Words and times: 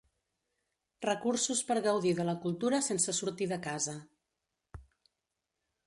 Recursos 1.07 1.61
per 1.67 1.77
gaudir 1.89 2.15
de 2.21 2.25
la 2.31 2.35
cultura 2.47 2.81
sense 2.89 3.15
sortir 3.21 3.49
de 3.53 3.63
casa. 3.87 3.97